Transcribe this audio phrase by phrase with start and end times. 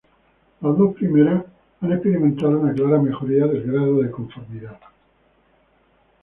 [0.61, 1.45] Las dos primeras
[1.79, 4.79] han experimentado una clara mejoría del grado de conformidad